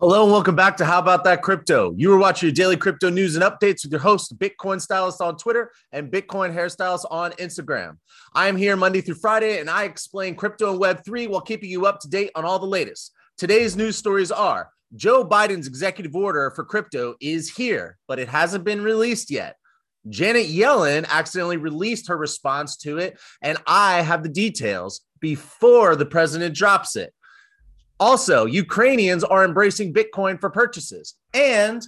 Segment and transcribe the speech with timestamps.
[0.00, 1.94] Hello and welcome back to How About That Crypto.
[1.96, 5.36] You are watching your daily crypto news and updates with your host, Bitcoin Stylist on
[5.36, 7.98] Twitter and Bitcoin Hairstylist on Instagram.
[8.34, 11.86] I am here Monday through Friday and I explain crypto and Web3 while keeping you
[11.86, 13.12] up to date on all the latest.
[13.38, 18.64] Today's news stories are Joe Biden's executive order for crypto is here, but it hasn't
[18.64, 19.56] been released yet.
[20.08, 26.04] Janet Yellen accidentally released her response to it, and I have the details before the
[26.04, 27.14] president drops it.
[28.00, 31.14] Also, Ukrainians are embracing Bitcoin for purchases.
[31.32, 31.82] And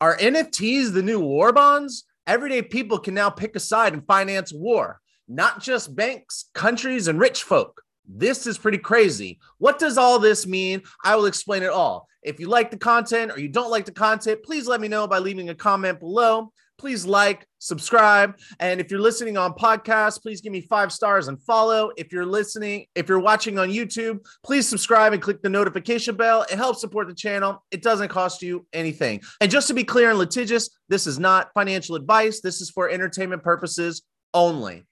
[0.00, 2.04] are NFTs the new war bonds?
[2.26, 7.18] Everyday people can now pick a side and finance war, not just banks, countries, and
[7.18, 7.82] rich folk.
[8.06, 9.38] This is pretty crazy.
[9.58, 10.82] What does all this mean?
[11.04, 12.06] I will explain it all.
[12.22, 15.06] If you like the content or you don't like the content, please let me know
[15.06, 18.38] by leaving a comment below please like, subscribe.
[18.60, 21.90] And if you're listening on podcast, please give me five stars and follow.
[21.96, 26.46] If you're listening, if you're watching on YouTube, please subscribe and click the notification bell.
[26.50, 27.64] It helps support the channel.
[27.70, 29.20] It doesn't cost you anything.
[29.40, 32.40] And just to be clear and litigious, this is not financial advice.
[32.40, 34.84] This is for entertainment purposes only.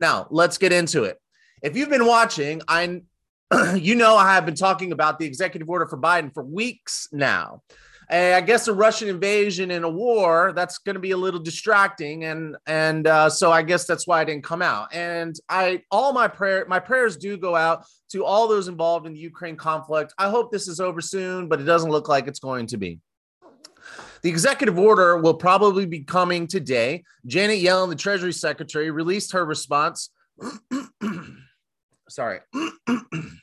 [0.00, 1.18] Now, let's get into it.
[1.62, 3.02] If you've been watching, I
[3.74, 7.62] you know I have been talking about the executive order for Biden for weeks now.
[8.10, 12.24] I guess a Russian invasion and a war that's going to be a little distracting,
[12.24, 14.94] and and uh, so I guess that's why I didn't come out.
[14.94, 19.12] And I all my prayer my prayers do go out to all those involved in
[19.12, 20.12] the Ukraine conflict.
[20.18, 23.00] I hope this is over soon, but it doesn't look like it's going to be.
[24.22, 27.02] The executive order will probably be coming today.
[27.26, 30.10] Janet Yellen, the Treasury Secretary, released her response.
[32.08, 32.40] Sorry.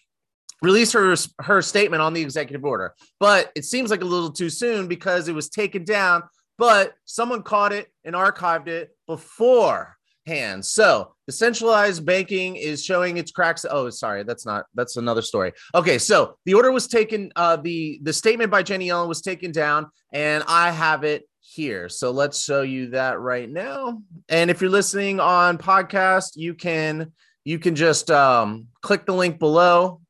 [0.61, 4.49] released her her statement on the executive order, but it seems like a little too
[4.49, 6.23] soon because it was taken down.
[6.57, 10.65] But someone caught it and archived it beforehand.
[10.65, 13.65] So decentralized banking is showing its cracks.
[13.69, 15.53] Oh, sorry, that's not that's another story.
[15.73, 17.31] Okay, so the order was taken.
[17.35, 21.89] Uh, the the statement by Jenny Yellen was taken down, and I have it here.
[21.89, 24.01] So let's show you that right now.
[24.27, 29.39] And if you're listening on podcast, you can you can just um, click the link
[29.39, 30.01] below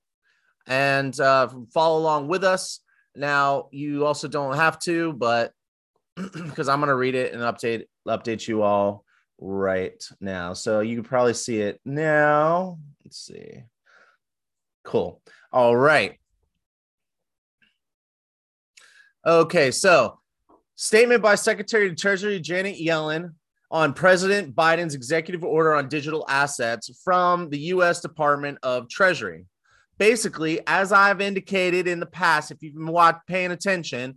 [0.70, 2.80] and uh, follow along with us.
[3.16, 5.52] Now, you also don't have to, but
[6.16, 9.04] because I'm going to read it and update update you all
[9.40, 10.54] right now.
[10.54, 12.78] So you can probably see it now.
[13.04, 13.64] Let's see.
[14.84, 15.22] Cool.
[15.52, 16.18] All right.
[19.26, 20.20] Okay, so
[20.76, 23.34] statement by Secretary of Treasury Janet Yellen
[23.70, 28.02] on President Biden's executive order on digital assets from the U.S.
[28.02, 29.46] Department of Treasury
[30.00, 34.16] basically, as I've indicated in the past, if you've been watching, paying attention,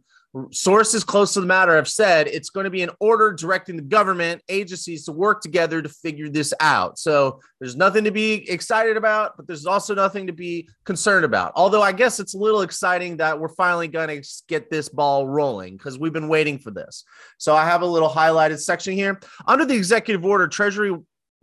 [0.51, 3.83] sources close to the matter have said it's going to be an order directing the
[3.83, 6.99] government agencies to work together to figure this out.
[6.99, 11.53] So there's nothing to be excited about, but there's also nothing to be concerned about.
[11.55, 15.29] Although I guess it's a little exciting that we're finally going to get this ball
[15.29, 17.05] rolling because we've been waiting for this.
[17.37, 19.21] So I have a little highlighted section here.
[19.47, 20.97] Under the executive order, Treasury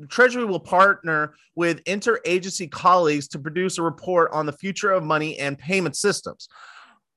[0.08, 5.38] Treasury will partner with interagency colleagues to produce a report on the future of money
[5.40, 6.48] and payment systems.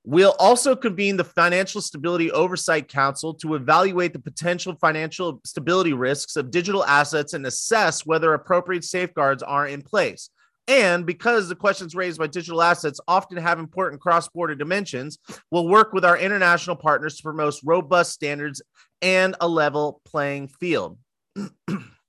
[0.05, 6.35] We'll also convene the Financial Stability Oversight Council to evaluate the potential financial stability risks
[6.35, 10.31] of digital assets and assess whether appropriate safeguards are in place.
[10.67, 15.19] And because the questions raised by digital assets often have important cross border dimensions,
[15.51, 18.61] we'll work with our international partners to promote robust standards
[19.01, 20.99] and a level playing field.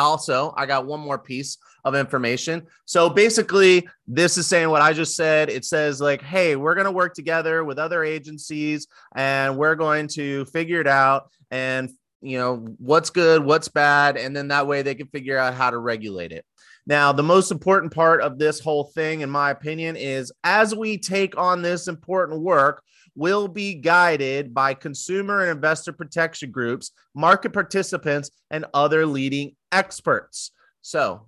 [0.00, 2.66] also, I got one more piece of information.
[2.84, 5.48] So basically, this is saying what I just said.
[5.48, 10.08] It says, like, hey, we're going to work together with other agencies and we're going
[10.08, 11.90] to figure it out and,
[12.20, 14.16] you know, what's good, what's bad.
[14.16, 16.44] And then that way they can figure out how to regulate it.
[16.86, 20.98] Now, the most important part of this whole thing, in my opinion, is as we
[20.98, 22.82] take on this important work,
[23.16, 30.52] we'll be guided by consumer and investor protection groups, market participants, and other leading experts.
[30.82, 31.26] So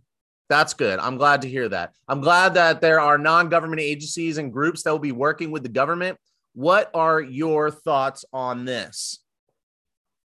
[0.48, 1.00] that's good.
[1.00, 1.92] I'm glad to hear that.
[2.06, 5.64] I'm glad that there are non government agencies and groups that will be working with
[5.64, 6.18] the government.
[6.54, 9.18] What are your thoughts on this?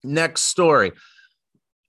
[0.03, 0.91] Next story.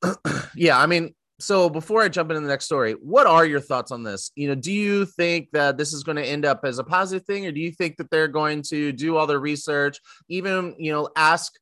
[0.55, 3.91] yeah, I mean, so before I jump into the next story, what are your thoughts
[3.91, 4.31] on this?
[4.37, 7.27] You know, do you think that this is going to end up as a positive
[7.27, 9.99] thing, or do you think that they're going to do all the research,
[10.29, 11.53] even you know, ask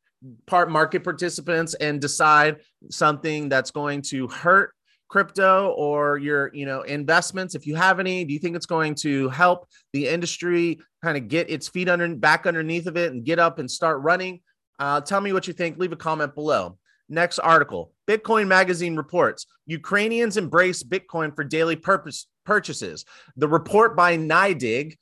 [0.46, 2.58] part market participants and decide
[2.90, 4.72] something that's going to hurt
[5.08, 7.54] crypto or your you know investments?
[7.54, 11.28] If you have any do you think it's going to help the industry kind of
[11.28, 14.40] get its feet under back underneath of it and get up and start running?
[14.78, 15.78] Uh, tell me what you think.
[15.78, 16.76] Leave a comment below
[17.08, 23.04] Next article Bitcoin Magazine reports Ukrainians embrace Bitcoin for daily purpose purchases.
[23.36, 24.96] The report by NYDIG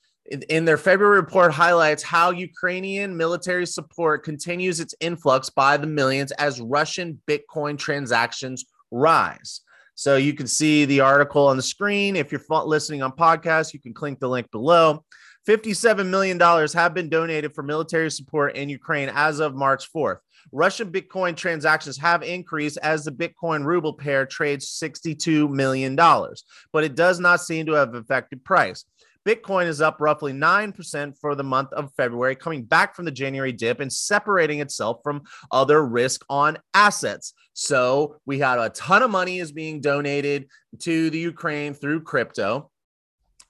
[0.48, 6.30] in their February report highlights how Ukrainian military support continues its influx by the millions
[6.32, 9.62] as Russian Bitcoin transactions rise.
[9.94, 12.16] So you can see the article on the screen.
[12.16, 15.04] If you're listening on podcast, you can click the link below.
[15.48, 20.18] $57 million have been donated for military support in Ukraine as of March 4th.
[20.52, 26.94] Russian Bitcoin transactions have increased as the Bitcoin ruble pair trades $62 million, but it
[26.94, 28.84] does not seem to have affected price.
[29.26, 33.52] Bitcoin is up roughly 9% for the month of February, coming back from the January
[33.52, 37.34] dip and separating itself from other risk on assets.
[37.52, 40.48] So we had a ton of money is being donated
[40.80, 42.70] to the Ukraine through crypto.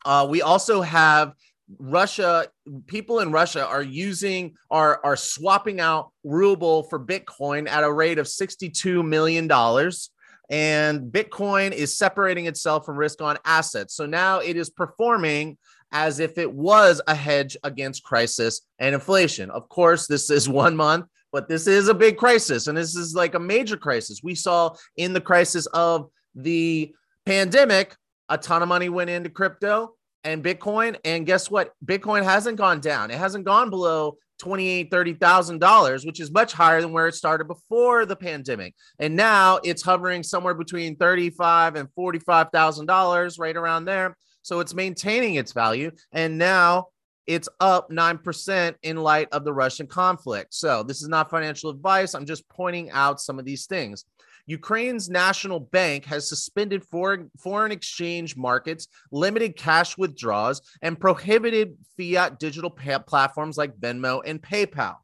[0.04, 1.34] Uh, we also have
[1.78, 2.46] Russia,
[2.86, 8.18] people in Russia are using are are swapping out ruble for Bitcoin at a rate
[8.18, 10.10] of 62 million dollars
[10.50, 13.94] and Bitcoin is separating itself from risk on assets.
[13.94, 15.56] So now it is performing
[15.92, 19.50] as if it was a hedge against crisis and inflation.
[19.50, 23.14] Of course, this is one month, but this is a big crisis and this is
[23.14, 24.20] like a major crisis.
[24.22, 26.92] We saw in the crisis of the
[27.26, 27.96] pandemic,
[28.28, 29.94] a ton of money went into crypto
[30.24, 30.96] and Bitcoin.
[31.04, 31.72] And guess what?
[31.84, 33.10] Bitcoin hasn't gone down.
[33.10, 37.14] It hasn't gone below twenty-eight, thirty thousand dollars, which is much higher than where it
[37.14, 38.74] started before the pandemic.
[38.98, 44.16] And now it's hovering somewhere between thirty-five and forty-five thousand dollars, right around there.
[44.42, 45.90] So it's maintaining its value.
[46.12, 46.88] And now
[47.26, 50.52] it's up 9% in light of the Russian conflict.
[50.54, 52.14] So this is not financial advice.
[52.14, 54.04] I'm just pointing out some of these things.
[54.50, 62.40] Ukraine's national bank has suspended foreign, foreign exchange markets, limited cash withdrawals, and prohibited fiat
[62.40, 64.96] digital platforms like Venmo and PayPal.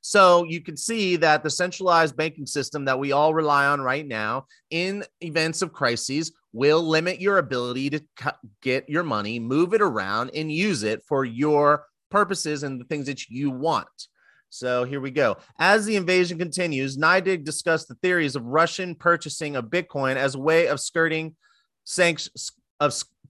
[0.00, 4.06] So you can see that the centralized banking system that we all rely on right
[4.06, 8.00] now in events of crises will limit your ability to
[8.62, 13.06] get your money, move it around, and use it for your purposes and the things
[13.06, 14.08] that you want.
[14.56, 15.36] So here we go.
[15.58, 20.40] As the invasion continues, NYDIG discussed the theories of Russian purchasing of Bitcoin as a
[20.40, 21.36] way of skirting
[21.84, 22.52] sanctions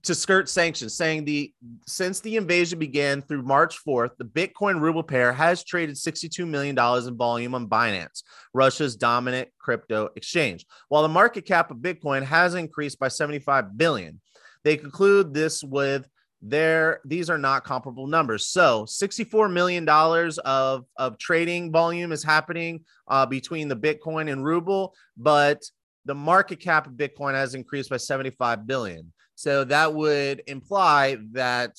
[0.03, 1.53] to skirt sanctions, saying the
[1.85, 6.77] since the invasion began through March 4th, the Bitcoin ruble pair has traded $62 million
[7.07, 10.65] in volume on Binance, Russia's dominant crypto exchange.
[10.89, 14.21] While the market cap of Bitcoin has increased by 75 billion.
[14.63, 16.09] They conclude this with
[16.41, 18.47] there these are not comparable numbers.
[18.47, 24.45] So 64 million dollars of of trading volume is happening uh, between the bitcoin and
[24.45, 25.63] ruble but
[26.05, 29.11] the market cap of bitcoin has increased by 75 billion.
[29.35, 31.77] So that would imply that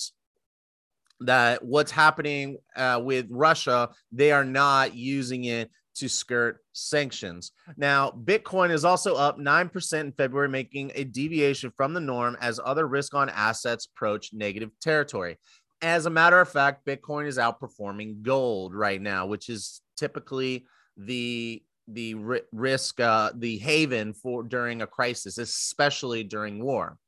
[1.20, 5.68] that what's happening uh, with russia they are not using it
[5.98, 7.52] to skirt sanctions.
[7.76, 12.60] Now, Bitcoin is also up 9% in February, making a deviation from the norm as
[12.64, 15.38] other risk on assets approach negative territory.
[15.80, 20.66] As a matter of fact, Bitcoin is outperforming gold right now, which is typically
[20.96, 22.14] the the
[22.52, 26.98] risk uh, the haven for during a crisis especially during war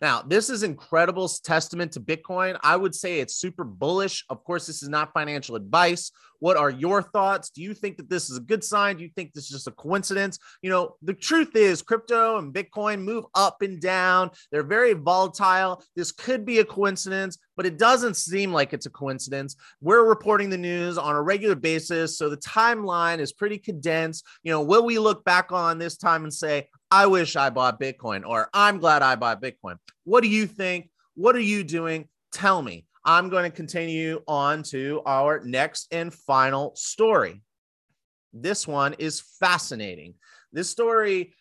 [0.00, 2.58] now, this is incredible testament to Bitcoin.
[2.62, 4.24] I would say it's super bullish.
[4.30, 6.10] Of course, this is not financial advice.
[6.38, 7.50] What are your thoughts?
[7.50, 8.96] Do you think that this is a good sign?
[8.96, 10.38] Do you think this is just a coincidence?
[10.62, 14.30] You know, the truth is crypto and Bitcoin move up and down.
[14.50, 15.84] They're very volatile.
[15.94, 19.54] This could be a coincidence, but it doesn't seem like it's a coincidence.
[19.82, 24.24] We're reporting the news on a regular basis, so the timeline is pretty condensed.
[24.42, 27.80] You know, will we look back on this time and say, I wish I bought
[27.80, 29.76] Bitcoin or I'm glad I bought Bitcoin.
[30.04, 30.90] What do you think?
[31.14, 32.08] What are you doing?
[32.32, 32.86] Tell me.
[33.04, 37.42] I'm going to continue on to our next and final story.
[38.32, 40.14] This one is fascinating.
[40.52, 41.34] This story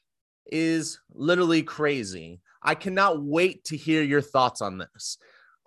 [0.51, 2.41] is literally crazy.
[2.62, 5.18] I cannot wait to hear your thoughts on this.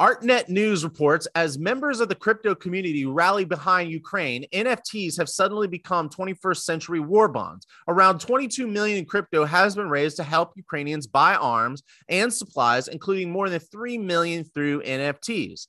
[0.03, 5.69] ArtNet News reports as members of the crypto community rally behind Ukraine, NFTs have suddenly
[5.69, 7.69] become 21st century war bonds.
[7.87, 12.89] Around 22 million in crypto has been raised to help Ukrainians buy arms and supplies,
[12.89, 15.69] including more than 3 million through NFTs.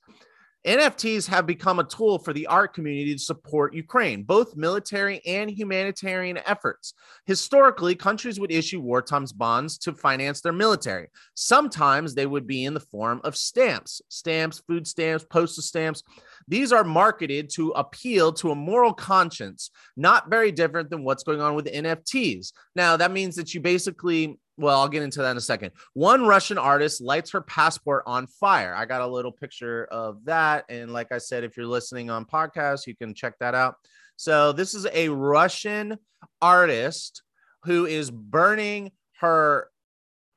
[0.65, 5.49] NFTs have become a tool for the art community to support Ukraine, both military and
[5.49, 6.93] humanitarian efforts.
[7.25, 11.09] Historically, countries would issue wartime bonds to finance their military.
[11.35, 16.01] Sometimes they would be in the form of stamps, stamps, food stamps, postal stamps.
[16.47, 21.41] These are marketed to appeal to a moral conscience, not very different than what's going
[21.41, 22.53] on with NFTs.
[22.75, 25.71] Now, that means that you basically well, I'll get into that in a second.
[25.93, 28.75] One Russian artist lights her passport on fire.
[28.75, 30.65] I got a little picture of that.
[30.69, 33.75] And like I said, if you're listening on podcast, you can check that out.
[34.15, 35.97] So this is a Russian
[36.41, 37.23] artist
[37.63, 39.69] who is burning her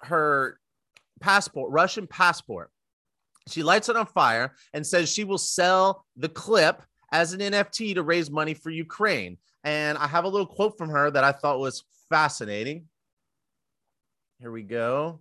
[0.00, 0.58] her
[1.20, 2.70] passport, Russian passport.
[3.48, 6.82] She lights it on fire and says she will sell the clip
[7.12, 9.38] as an NFT to raise money for Ukraine.
[9.64, 12.86] And I have a little quote from her that I thought was fascinating.
[14.40, 15.20] Here we go.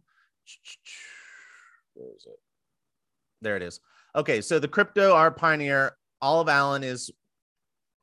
[1.93, 2.39] Where is it?
[3.41, 3.79] There it is.
[4.15, 7.11] Okay, so the crypto art pioneer Olive Allen is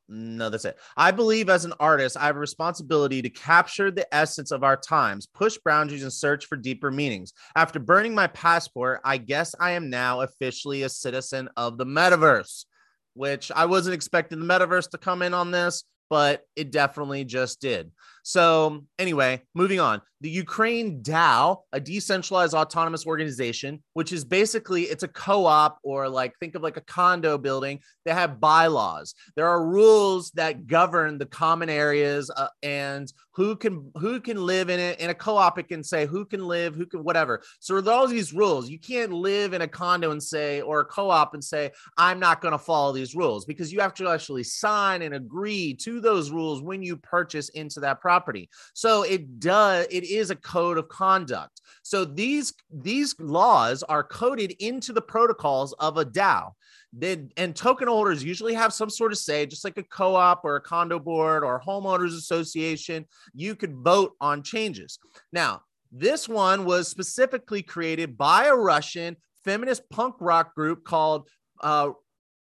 [0.09, 0.77] no, that's it.
[0.97, 4.75] I believe as an artist, I have a responsibility to capture the essence of our
[4.75, 7.33] times, push boundaries, and search for deeper meanings.
[7.55, 12.65] After burning my passport, I guess I am now officially a citizen of the metaverse,
[13.13, 17.61] which I wasn't expecting the metaverse to come in on this, but it definitely just
[17.61, 17.91] did.
[18.23, 20.01] So, anyway, moving on.
[20.21, 26.39] The Ukraine DAO, a decentralized autonomous organization, which is basically it's a co-op or like
[26.39, 27.81] think of like a condo building.
[28.05, 29.15] They have bylaws.
[29.35, 34.69] There are rules that govern the common areas uh, and who can who can live
[34.69, 35.01] in it.
[35.01, 37.43] In a co-op, it can say who can live, who can whatever.
[37.59, 40.85] So with all these rules, you can't live in a condo and say or a
[40.85, 44.43] co-op and say I'm not going to follow these rules because you have to actually
[44.43, 48.49] sign and agree to those rules when you purchase into that property property.
[48.73, 51.61] So it does it is a code of conduct.
[51.81, 56.51] So these these laws are coded into the protocols of a DAO.
[56.93, 60.57] Then and token holders usually have some sort of say, just like a co-op or
[60.57, 63.05] a condo board or homeowners association.
[63.33, 64.99] You could vote on changes.
[65.31, 71.27] Now, this one was specifically created by a Russian feminist punk rock group called
[71.61, 71.89] uh,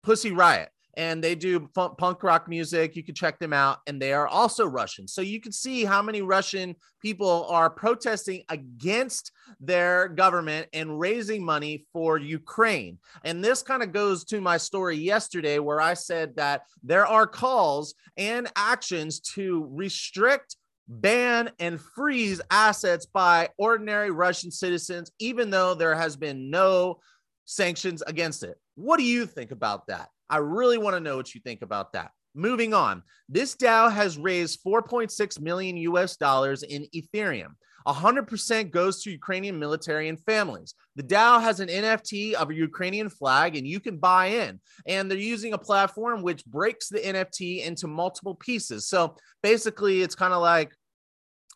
[0.02, 2.94] Pussy Riot and they do punk rock music.
[2.94, 5.08] You can check them out, and they are also Russian.
[5.08, 11.42] So you can see how many Russian people are protesting against their government and raising
[11.42, 12.98] money for Ukraine.
[13.24, 17.26] And this kind of goes to my story yesterday, where I said that there are
[17.26, 25.74] calls and actions to restrict ban and freeze assets by ordinary Russian citizens, even though
[25.74, 27.00] there has been no
[27.46, 28.58] sanctions against it.
[28.74, 30.10] What do you think about that?
[30.30, 32.12] I really want to know what you think about that.
[32.34, 37.54] Moving on, this DAO has raised 4.6 million US dollars in Ethereum.
[37.86, 40.74] 100% goes to Ukrainian military and families.
[40.96, 44.60] The DAO has an NFT of a Ukrainian flag and you can buy in.
[44.86, 48.86] And they're using a platform which breaks the NFT into multiple pieces.
[48.86, 50.72] So basically, it's kind of like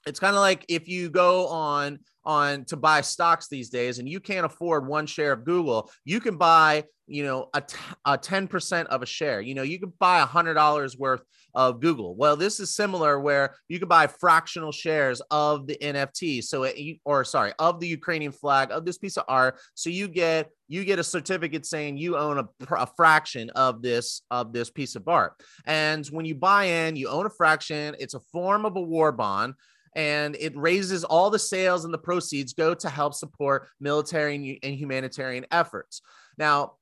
[0.06, 4.08] it's kind of like if you go on on to buy stocks these days and
[4.08, 8.16] you can't afford one share of google you can buy you know a, t- a
[8.16, 9.40] 10% of a share.
[9.40, 11.23] You know you can buy a hundred dollars worth
[11.54, 12.14] of google.
[12.16, 16.99] Well this is similar where you can buy fractional shares of the nft so it,
[17.04, 19.58] or sorry of the ukrainian flag of this piece of art.
[19.75, 24.23] So you get you get a certificate saying you own a, a fraction of this
[24.30, 25.34] of this piece of art.
[25.66, 27.94] And when you buy in you own a fraction.
[27.99, 29.54] It's a form of a war bond
[29.94, 34.74] and it raises all the sales and the proceeds go to help support military and
[34.74, 36.00] humanitarian efforts.
[36.38, 36.74] Now,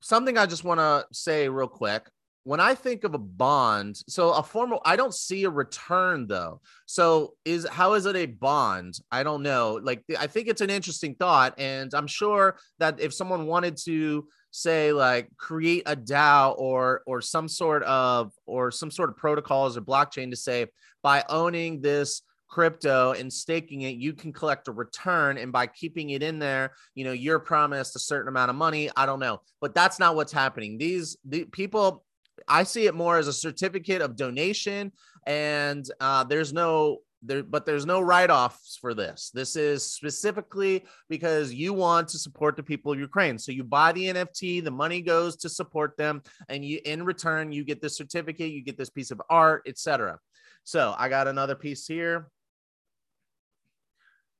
[0.00, 2.08] something I just want to say real quick
[2.44, 6.60] when I think of a bond, so a formal, I don't see a return though.
[6.84, 8.98] So is how is it a bond?
[9.10, 9.80] I don't know.
[9.82, 14.28] Like I think it's an interesting thought, and I'm sure that if someone wanted to
[14.54, 19.76] say like create a DAO or or some sort of or some sort of protocols
[19.76, 20.64] or blockchain to say
[21.02, 26.10] by owning this crypto and staking it you can collect a return and by keeping
[26.10, 28.88] it in there you know you're promised a certain amount of money.
[28.96, 29.40] I don't know.
[29.60, 30.78] But that's not what's happening.
[30.78, 32.04] These the people
[32.48, 34.92] i see it more as a certificate of donation
[35.26, 39.30] and uh, there's no there, but there's no write-offs for this.
[39.32, 43.38] This is specifically because you want to support the people of Ukraine.
[43.38, 47.52] So you buy the NFT, the money goes to support them, and you in return
[47.52, 50.18] you get this certificate, you get this piece of art, etc.
[50.64, 52.28] So I got another piece here.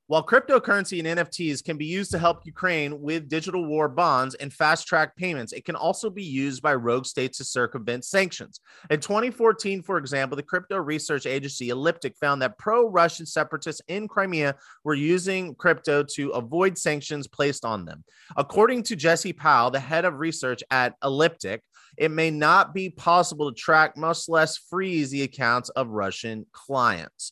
[0.07, 4.53] While cryptocurrency and NFTs can be used to help Ukraine with digital war bonds and
[4.53, 8.59] fast track payments, it can also be used by rogue states to circumvent sanctions.
[8.91, 14.07] In 2014, for example, the crypto research agency Elliptic found that pro Russian separatists in
[14.07, 18.03] Crimea were using crypto to avoid sanctions placed on them.
[18.37, 21.63] According to Jesse Powell, the head of research at Elliptic,
[21.97, 27.31] it may not be possible to track, much less freeze the accounts of Russian clients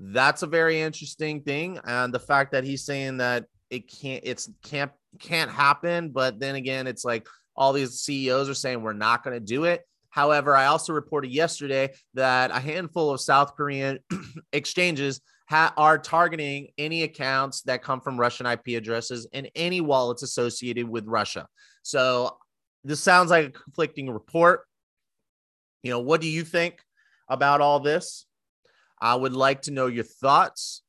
[0.00, 1.78] that's a very interesting thing.
[1.84, 6.56] And the fact that he's saying that it can't it's can't can't happen but then
[6.56, 7.26] again it's like
[7.56, 9.82] all these CEOs are saying we're not going to do it.
[10.08, 14.00] However i also reported yesterday that a handful of south korean
[14.52, 20.24] exchanges ha- are targeting any accounts that come from russian ip addresses and any wallets
[20.24, 21.46] associated with russia.
[21.82, 22.38] So
[22.82, 24.62] this sounds like a conflicting report.
[25.84, 26.80] You know what do you think
[27.28, 28.26] about all this
[29.00, 30.82] I would like to know your thoughts.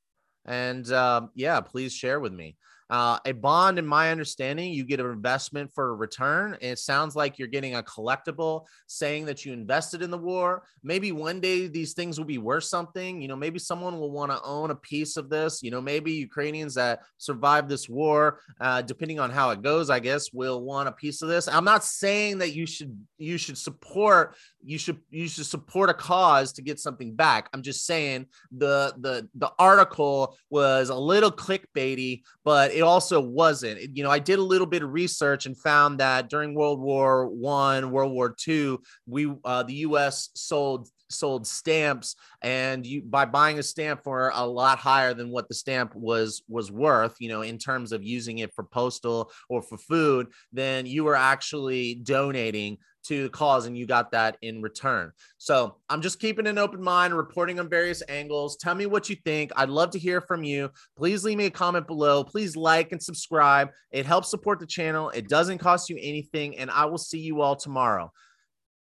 [0.46, 2.58] And uh, yeah, please share with me.
[2.92, 6.58] Uh, a bond, in my understanding, you get an investment for a return.
[6.60, 10.64] It sounds like you're getting a collectible saying that you invested in the war.
[10.84, 13.22] Maybe one day these things will be worth something.
[13.22, 15.64] You know, maybe someone will want to own a piece of this.
[15.64, 20.00] You know, maybe Ukrainians that survived this war, uh, depending on how it goes, I
[20.00, 21.48] guess, will want a piece of this.
[21.48, 25.94] I'm not saying that you should you should support you should you should support a
[25.94, 27.50] cause to get something back.
[27.54, 33.96] I'm just saying the the the article was a little clickbaity, but it also wasn't.
[33.96, 37.28] You know, I did a little bit of research and found that during World War
[37.28, 40.30] One, World War Two, we uh, the U.S.
[40.36, 45.48] sold sold stamps and you by buying a stamp for a lot higher than what
[45.48, 49.62] the stamp was was worth you know in terms of using it for postal or
[49.62, 54.62] for food then you were actually donating to the cause and you got that in
[54.62, 55.12] return.
[55.38, 58.58] So I'm just keeping an open mind, reporting on various angles.
[58.58, 59.52] Tell me what you think.
[59.56, 60.70] I'd love to hear from you.
[60.98, 62.24] Please leave me a comment below.
[62.24, 63.70] Please like and subscribe.
[63.92, 65.10] It helps support the channel.
[65.10, 66.58] It doesn't cost you anything.
[66.58, 68.12] And I will see you all tomorrow.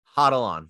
[0.04, 0.68] Huddle on.